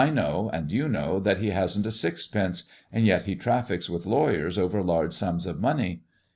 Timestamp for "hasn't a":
1.51-1.91